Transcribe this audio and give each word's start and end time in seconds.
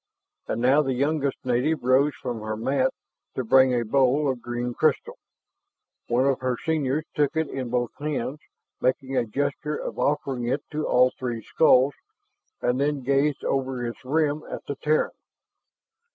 And 0.47 0.59
now 0.63 0.81
the 0.81 0.95
youngest 0.95 1.37
native 1.45 1.83
arose 1.85 2.13
from 2.23 2.41
her 2.41 2.57
mat 2.57 2.91
to 3.35 3.43
bring 3.43 3.71
a 3.71 3.85
bowl 3.85 4.27
of 4.27 4.41
green 4.41 4.73
crystal. 4.73 5.19
One 6.07 6.25
of 6.25 6.39
her 6.39 6.57
seniors 6.65 7.05
took 7.13 7.35
it 7.37 7.47
in 7.49 7.69
both 7.69 7.91
hands, 7.99 8.39
making 8.81 9.15
a 9.15 9.27
gesture 9.27 9.75
of 9.75 9.99
offering 9.99 10.47
it 10.47 10.63
to 10.71 10.87
all 10.87 11.11
three 11.19 11.43
skulls, 11.43 11.93
and 12.63 12.81
then 12.81 13.03
gazed 13.03 13.43
over 13.43 13.85
its 13.85 14.03
rim 14.03 14.41
at 14.49 14.65
the 14.65 14.73
Terran. 14.75 15.11